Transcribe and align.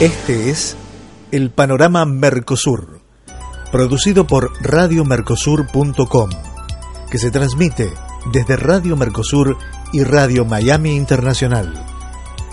Este 0.00 0.50
es 0.50 0.76
el 1.32 1.50
panorama 1.50 2.04
Mercosur, 2.04 3.00
producido 3.72 4.28
por 4.28 4.52
radiomercosur.com, 4.62 6.30
que 7.10 7.18
se 7.18 7.32
transmite 7.32 7.92
desde 8.32 8.56
Radio 8.56 8.96
Mercosur 8.96 9.58
y 9.92 10.04
Radio 10.04 10.44
Miami 10.44 10.94
Internacional, 10.94 11.74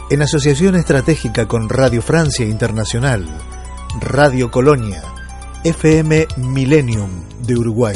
en 0.09 0.23
asociación 0.23 0.75
estratégica 0.75 1.47
con 1.47 1.69
Radio 1.69 2.01
Francia 2.01 2.47
Internacional, 2.47 3.27
Radio 4.01 4.49
Colonia, 4.49 5.03
FM 5.63 6.25
Millennium 6.37 7.25
de 7.45 7.57
Uruguay, 7.57 7.95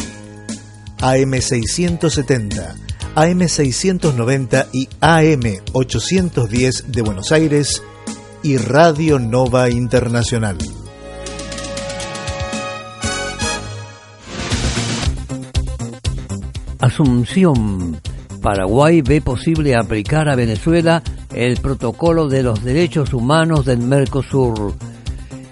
AM 1.02 1.42
670, 1.42 2.76
AM 3.16 3.48
690 3.48 4.68
y 4.74 4.88
AM 5.02 5.42
810 5.74 6.92
de 6.92 7.02
Buenos 7.02 7.32
Aires 7.32 7.82
y 8.44 8.58
Radio 8.58 9.20
Nova 9.20 9.70
Internacional. 9.70 10.58
Asunción. 16.80 18.00
Paraguay 18.42 19.02
ve 19.02 19.22
posible 19.22 19.76
aplicar 19.76 20.30
a 20.30 20.36
Venezuela 20.36 21.04
el 21.34 21.58
protocolo 21.58 22.30
de 22.30 22.44
los 22.44 22.64
derechos 22.64 23.14
humanos 23.14 23.66
del 23.66 23.80
Mercosur. 23.80 24.74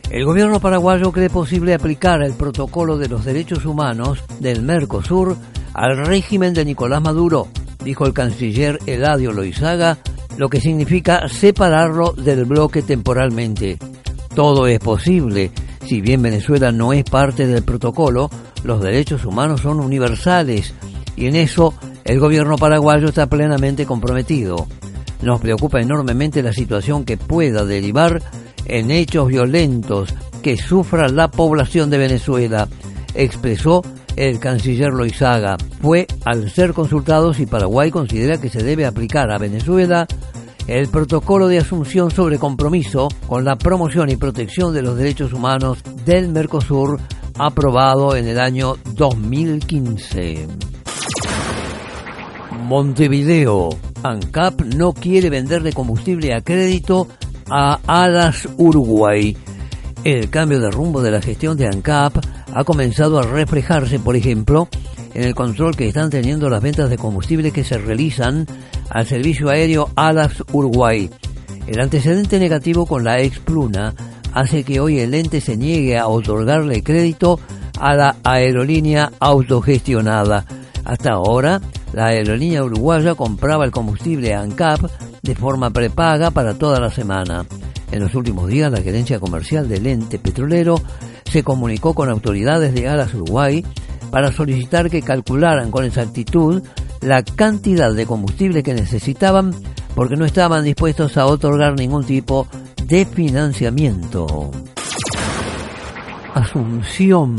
El 0.10 0.24
gobierno 0.24 0.62
paraguayo 0.62 1.12
cree 1.12 1.30
posible 1.30 1.74
aplicar 1.74 2.22
el 2.24 2.34
protocolo 2.34 2.98
de 2.98 3.10
los 3.10 3.26
derechos 3.26 3.66
humanos 3.66 4.24
del 4.40 4.62
Mercosur 4.62 5.36
al 5.74 5.98
régimen 6.06 6.54
de 6.54 6.64
Nicolás 6.64 7.02
Maduro, 7.02 7.50
dijo 7.84 8.06
el 8.06 8.14
canciller 8.14 8.80
Eladio 8.86 9.34
Loizaga, 9.34 9.98
lo 10.38 10.50
que 10.50 10.62
significa 10.62 11.28
separarlo 11.28 12.14
del 12.14 12.46
bloque 12.46 12.82
temporalmente. 12.82 13.78
Todo 14.34 14.68
es 14.68 14.80
posible. 14.80 15.52
Si 15.86 16.02
bien 16.02 16.22
Venezuela 16.22 16.72
no 16.72 16.94
es 16.94 17.04
parte 17.04 17.48
del 17.48 17.64
protocolo, 17.64 18.30
los 18.64 18.82
derechos 18.82 19.26
humanos 19.26 19.62
son 19.62 19.80
universales 19.80 20.74
y 21.16 21.26
en 21.26 21.36
eso 21.36 21.74
el 22.04 22.20
gobierno 22.20 22.58
paraguayo 22.58 23.08
está 23.08 23.28
plenamente 23.28 23.86
comprometido. 23.86 24.68
Nos 25.22 25.42
preocupa 25.42 25.82
enormemente 25.82 26.44
la 26.44 26.54
situación 26.54 27.04
que 27.04 27.18
pueda 27.18 27.66
derivar 27.66 28.22
en 28.66 28.92
hechos 28.92 29.28
violentos 29.30 30.14
que 30.44 30.58
sufra 30.58 31.10
la 31.10 31.30
población 31.30 31.90
de 31.90 31.98
Venezuela, 31.98 32.68
expresó 33.16 33.82
el 34.18 34.40
canciller 34.40 34.92
Loizaga. 34.92 35.56
Fue 35.82 36.08
al 36.26 36.50
ser 36.52 36.74
consultado 36.74 37.34
si 37.34 37.46
Paraguay 37.46 37.90
considera 37.92 38.42
que 38.42 38.50
se 38.50 38.64
debe 38.64 38.86
aplicar 38.86 39.32
a 39.32 39.38
Venezuela 39.38 40.06
el 40.68 40.90
protocolo 40.90 41.48
de 41.48 41.60
asunción 41.60 42.12
sobre 42.12 42.40
compromiso 42.40 43.08
con 43.28 43.46
la 43.46 43.56
promoción 43.56 44.10
y 44.10 44.18
protección 44.18 44.74
de 44.74 44.82
los 44.82 44.98
derechos 44.98 45.32
humanos 45.32 45.80
del 46.04 46.28
Mercosur 46.30 47.00
aprobado 47.38 48.16
en 48.16 48.28
el 48.28 48.40
año 48.40 48.76
2015. 48.94 50.48
Montevideo. 52.64 53.70
ANCAP 54.04 54.62
no 54.76 54.94
quiere 54.94 55.30
venderle 55.30 55.72
combustible 55.72 56.34
a 56.34 56.42
crédito 56.42 57.08
a 57.50 57.80
Alas 57.88 58.48
Uruguay. 58.58 59.38
El 60.04 60.30
cambio 60.30 60.60
de 60.60 60.70
rumbo 60.70 61.02
de 61.02 61.12
la 61.12 61.22
gestión 61.22 61.58
de 61.58 61.66
ANCAP 61.66 62.18
ha 62.58 62.64
comenzado 62.64 63.20
a 63.20 63.22
reflejarse, 63.22 64.00
por 64.00 64.16
ejemplo, 64.16 64.68
en 65.14 65.24
el 65.26 65.36
control 65.36 65.76
que 65.76 65.88
están 65.88 66.10
teniendo 66.10 66.50
las 66.50 66.64
ventas 66.64 66.90
de 66.90 66.98
combustible 66.98 67.52
que 67.52 67.64
se 67.64 67.78
realizan 67.78 68.48
al 68.90 69.06
servicio 69.06 69.50
aéreo 69.50 69.92
Alas 69.96 70.44
Uruguay. 70.52 71.08
El 71.68 71.80
antecedente 71.80 72.40
negativo 72.40 72.88
con 72.88 73.04
la 73.04 73.20
expluna 73.22 73.94
hace 74.34 74.64
que 74.64 74.80
hoy 74.80 74.98
el 74.98 75.14
ente 75.14 75.40
se 75.40 75.56
niegue 75.56 76.00
a 76.00 76.08
otorgarle 76.08 76.82
crédito 76.82 77.40
a 77.80 77.94
la 77.94 78.16
aerolínea 78.24 79.12
autogestionada. 79.20 80.44
Hasta 80.84 81.12
ahora, 81.12 81.62
la 81.94 82.08
aerolínea 82.08 82.64
uruguaya 82.64 83.14
compraba 83.14 83.66
el 83.66 83.72
combustible 83.72 84.34
ANCAP 84.34 84.82
de 85.22 85.36
forma 85.36 85.70
prepaga 85.70 86.32
para 86.32 86.56
toda 86.56 86.80
la 86.80 86.90
semana. 86.90 87.46
En 87.92 88.00
los 88.00 88.16
últimos 88.16 88.50
días, 88.50 88.72
la 88.72 88.82
gerencia 88.82 89.20
comercial 89.20 89.70
del 89.70 89.86
ente 89.86 90.18
petrolero 90.18 90.82
se 91.30 91.44
comunicó 91.44 91.94
con 91.94 92.10
autoridades 92.10 92.74
de 92.74 92.88
Alas 92.88 93.14
Uruguay 93.14 93.66
para 94.12 94.32
solicitar 94.32 94.90
que 94.90 95.02
calcularan 95.02 95.72
con 95.72 95.84
exactitud 95.84 96.64
la 97.02 97.24
cantidad 97.24 97.94
de 97.94 98.06
combustible 98.06 98.64
que 98.64 98.74
necesitaban 98.74 99.54
porque 99.96 100.16
no 100.16 100.26
estaban 100.26 100.64
dispuestos 100.64 101.18
a 101.18 101.26
otorgar 101.26 101.76
ningún 101.76 102.06
tipo 102.06 102.48
de 102.86 103.06
financiamiento. 103.06 104.52
Asunción 106.34 107.36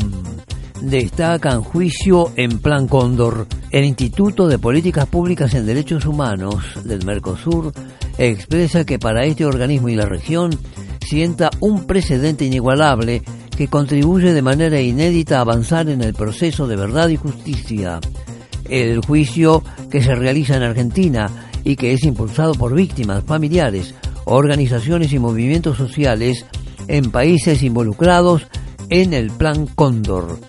destaca 0.81 1.53
en 1.53 1.61
juicio 1.61 2.31
en 2.35 2.59
Plan 2.59 2.87
Cóndor. 2.87 3.47
El 3.71 3.85
Instituto 3.85 4.47
de 4.47 4.59
Políticas 4.59 5.05
Públicas 5.07 5.53
en 5.53 5.65
Derechos 5.65 6.05
Humanos 6.05 6.63
del 6.83 7.05
Mercosur 7.05 7.71
expresa 8.17 8.85
que 8.85 8.99
para 8.99 9.25
este 9.25 9.45
organismo 9.45 9.89
y 9.89 9.95
la 9.95 10.05
región 10.05 10.51
sienta 10.99 11.49
un 11.59 11.85
precedente 11.85 12.45
inigualable 12.45 13.23
que 13.59 13.67
contribuye 13.67 14.31
de 14.31 14.41
manera 14.41 14.79
inédita 14.79 15.37
a 15.37 15.41
avanzar 15.41 15.89
en 15.89 16.01
el 16.01 16.13
proceso 16.13 16.65
de 16.65 16.77
verdad 16.77 17.09
y 17.09 17.17
justicia. 17.17 17.99
El 18.69 19.01
juicio 19.01 19.65
que 19.91 20.01
se 20.01 20.15
realiza 20.15 20.55
en 20.55 20.63
Argentina 20.63 21.29
y 21.65 21.75
que 21.75 21.91
es 21.91 22.05
impulsado 22.05 22.53
por 22.53 22.73
víctimas, 22.73 23.25
familiares, 23.25 23.95
organizaciones 24.23 25.11
y 25.11 25.19
movimientos 25.19 25.75
sociales 25.75 26.45
en 26.87 27.11
países 27.11 27.61
involucrados 27.61 28.47
en 28.89 29.11
el 29.13 29.29
Plan 29.29 29.67
Cóndor. 29.67 30.39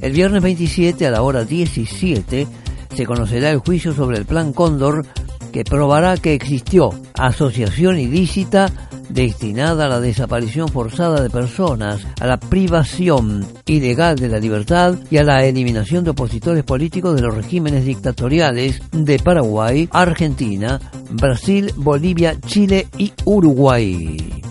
El 0.00 0.12
viernes 0.12 0.40
27 0.40 1.08
a 1.08 1.10
la 1.10 1.22
hora 1.22 1.44
17 1.44 2.46
se 2.94 3.04
conocerá 3.04 3.50
el 3.50 3.58
juicio 3.58 3.92
sobre 3.92 4.16
el 4.16 4.26
Plan 4.26 4.52
Cóndor 4.52 5.04
que 5.52 5.64
probará 5.64 6.16
que 6.16 6.34
existió 6.34 6.90
asociación 7.14 7.98
ilícita 7.98 8.72
destinada 9.08 9.86
a 9.86 9.88
la 9.88 10.00
desaparición 10.00 10.68
forzada 10.68 11.20
de 11.20 11.30
personas, 11.30 12.06
a 12.20 12.26
la 12.26 12.38
privación 12.38 13.46
ilegal 13.66 14.16
de 14.16 14.28
la 14.28 14.38
libertad 14.38 14.94
y 15.10 15.16
a 15.18 15.24
la 15.24 15.44
eliminación 15.44 16.04
de 16.04 16.10
opositores 16.10 16.64
políticos 16.64 17.16
de 17.16 17.22
los 17.22 17.34
regímenes 17.34 17.84
dictatoriales 17.84 18.80
de 18.92 19.18
Paraguay, 19.18 19.88
Argentina, 19.92 20.80
Brasil, 21.10 21.72
Bolivia, 21.76 22.40
Chile 22.46 22.86
y 22.96 23.12
Uruguay. 23.24 24.42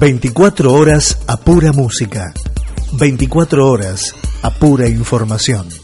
24 0.00 0.72
horas 0.72 1.18
a 1.26 1.36
pura 1.36 1.72
música. 1.72 2.32
24 2.98 3.68
horas 3.68 4.14
a 4.42 4.50
pura 4.50 4.88
información. 4.88 5.79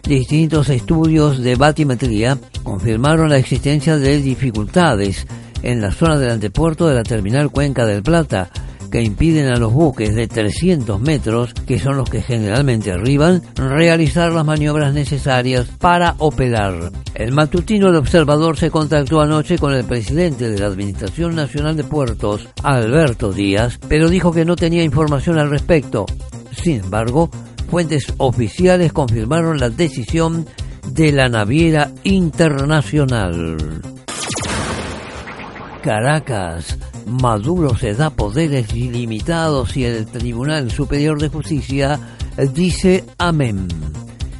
Distintos 0.07 0.69
estudios 0.69 1.41
de 1.41 1.55
batimetría 1.55 2.37
confirmaron 2.61 3.29
la 3.29 3.37
existencia 3.37 3.97
de 3.97 4.21
dificultades 4.21 5.25
en 5.65 5.81
la 5.81 5.91
zona 5.91 6.17
del 6.17 6.31
antepuerto 6.31 6.87
de 6.87 6.95
la 6.95 7.03
terminal 7.03 7.51
Cuenca 7.51 7.85
del 7.85 8.01
Plata, 8.01 8.49
que 8.89 9.01
impiden 9.01 9.47
a 9.47 9.57
los 9.57 9.73
buques 9.73 10.15
de 10.15 10.27
300 10.27 11.01
metros, 11.01 11.53
que 11.53 11.79
son 11.79 11.97
los 11.97 12.09
que 12.09 12.21
generalmente 12.21 12.93
arriban, 12.93 13.41
realizar 13.55 14.31
las 14.31 14.45
maniobras 14.45 14.93
necesarias 14.93 15.67
para 15.77 16.15
operar. 16.19 16.91
El 17.13 17.33
matutino 17.33 17.87
del 17.87 17.97
observador 17.97 18.57
se 18.57 18.71
contactó 18.71 19.19
anoche 19.19 19.57
con 19.57 19.73
el 19.73 19.83
presidente 19.83 20.49
de 20.49 20.59
la 20.59 20.67
Administración 20.67 21.35
Nacional 21.35 21.75
de 21.75 21.83
Puertos, 21.83 22.47
Alberto 22.63 23.33
Díaz, 23.33 23.77
pero 23.89 24.07
dijo 24.07 24.31
que 24.31 24.45
no 24.45 24.55
tenía 24.55 24.83
información 24.83 25.37
al 25.39 25.49
respecto. 25.49 26.05
Sin 26.51 26.79
embargo, 26.79 27.29
Fuentes 27.69 28.13
oficiales 28.17 28.93
confirmaron 28.93 29.57
la 29.57 29.69
decisión 29.69 30.45
de 30.93 31.11
la 31.11 31.27
naviera 31.27 31.91
internacional. 32.03 33.57
Caracas. 35.85 36.79
Maduro 37.05 37.77
se 37.77 37.93
da 37.93 38.09
poderes 38.09 38.73
ilimitados 38.73 39.77
y 39.77 39.83
el 39.85 40.07
Tribunal 40.07 40.71
Superior 40.71 41.21
de 41.21 41.29
Justicia 41.29 41.99
dice 42.55 43.03
amén. 43.19 43.67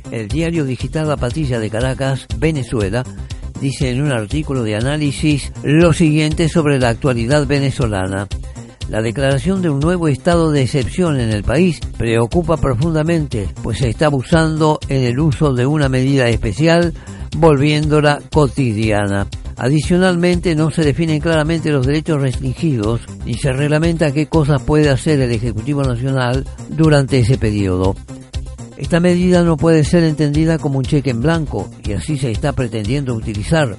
El 0.09 0.27
diario 0.27 0.65
digital 0.65 1.07
La 1.07 1.18
Patilla 1.18 1.59
de 1.59 1.69
Caracas, 1.69 2.25
Venezuela, 2.39 3.03
dice 3.62 3.92
en 3.92 4.01
un 4.01 4.12
artículo 4.12 4.63
de 4.63 4.75
análisis 4.75 5.53
lo 5.62 5.94
siguiente 5.94 6.50
sobre 6.50 6.80
la 6.80 6.89
actualidad 6.89 7.45
venezolana. 7.45 8.27
La 8.89 9.03
declaración 9.03 9.62
de 9.62 9.69
un 9.69 9.81
nuevo 9.81 10.07
estado 10.07 10.50
de 10.50 10.63
excepción 10.63 11.19
en 11.19 11.30
el 11.30 11.44
país 11.44 11.80
preocupa 11.95 12.57
profundamente, 12.57 13.50
pues 13.62 13.77
se 13.77 13.89
está 13.89 14.07
abusando 14.07 14.80
en 14.89 15.03
el 15.03 15.19
uso 15.19 15.53
de 15.53 15.68
una 15.68 15.89
medida 15.89 16.27
especial, 16.27 16.92
volviéndola 17.38 18.19
cotidiana. 18.33 19.27
Adicionalmente, 19.57 20.54
no 20.54 20.69
se 20.69 20.84
definen 20.84 21.22
claramente 21.22 21.72
los 21.72 21.88
derechos 21.88 22.22
restringidos 22.22 23.02
ni 23.25 23.36
se 23.36 23.54
reglamenta 23.54 24.12
qué 24.12 24.28
cosas 24.28 24.62
puede 24.62 24.90
hacer 24.90 25.22
el 25.22 25.31
Ejecutivo 25.31 25.81
Nacional 25.84 26.46
durante 26.69 27.19
ese 27.19 27.38
periodo. 27.38 27.96
Esta 28.78 29.00
medida 29.00 29.44
no 29.44 29.56
puede 29.56 29.86
ser 29.86 30.04
entendida 30.04 30.57
como 30.57 30.80
un 30.80 30.84
cheque 30.84 31.12
en 31.12 31.22
blanco 31.22 31.69
y 31.86 31.94
así 31.94 32.18
se 32.18 32.31
está 32.31 32.52
pretendiendo 32.52 33.13
utilizar. 33.13 33.78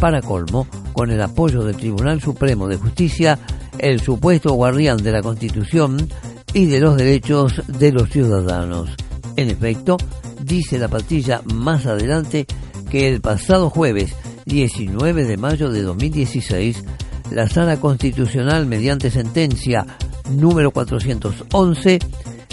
Para 0.00 0.22
colmo, 0.22 0.68
con 0.92 1.10
el 1.10 1.20
apoyo 1.20 1.64
del 1.64 1.76
Tribunal 1.76 2.20
Supremo 2.20 2.68
de 2.68 2.76
Justicia, 2.76 3.36
el 3.78 4.00
supuesto 4.00 4.52
guardián 4.52 4.98
de 5.02 5.10
la 5.10 5.22
Constitución 5.22 6.08
y 6.54 6.66
de 6.66 6.78
los 6.78 6.96
derechos 6.96 7.60
de 7.66 7.90
los 7.90 8.08
ciudadanos. 8.10 8.90
En 9.34 9.50
efecto, 9.50 9.96
dice 10.40 10.78
la 10.78 10.86
patilla 10.86 11.42
más 11.52 11.86
adelante 11.86 12.46
que 12.88 13.08
el 13.08 13.20
pasado 13.20 13.70
jueves 13.70 14.14
19 14.48 15.24
de 15.24 15.36
mayo 15.36 15.70
de 15.70 15.82
2016, 15.82 16.82
la 17.30 17.48
Sala 17.48 17.78
Constitucional, 17.78 18.66
mediante 18.66 19.10
sentencia 19.10 19.86
número 20.30 20.70
411, 20.70 21.98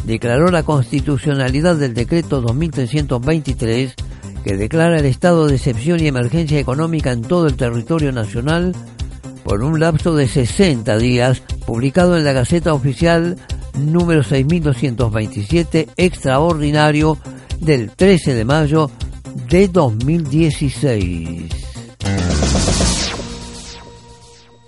declaró 0.04 0.52
la 0.52 0.64
constitucionalidad 0.64 1.78
del 1.78 1.94
decreto 1.94 2.42
2323 2.42 3.94
que 4.44 4.58
declara 4.58 5.00
el 5.00 5.06
estado 5.06 5.48
de 5.48 5.56
excepción 5.56 6.02
y 6.02 6.08
emergencia 6.08 6.60
económica 6.60 7.12
en 7.12 7.22
todo 7.22 7.48
el 7.48 7.56
territorio 7.56 8.12
nacional 8.12 8.76
por 9.44 9.64
un 9.64 9.80
lapso 9.80 10.16
de 10.16 10.28
60 10.28 10.98
días, 10.98 11.42
publicado 11.66 12.18
en 12.18 12.26
la 12.26 12.34
Gaceta 12.34 12.74
Oficial 12.74 13.38
número 13.78 14.22
6227, 14.22 15.88
extraordinario 15.96 17.18
del 17.60 17.92
13 17.92 18.34
de 18.34 18.46
mayo 18.46 18.92
de 19.50 19.68
2016. 19.70 21.75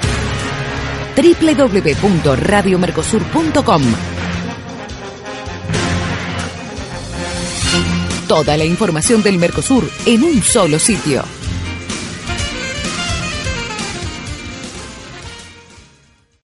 www.radiomercosur.com 1.15 3.83
Toda 8.27 8.57
la 8.57 8.65
información 8.65 9.23
del 9.23 9.37
Mercosur 9.37 9.87
en 10.07 10.25
un 10.25 10.43
solo 10.43 10.79
sitio. 10.79 11.42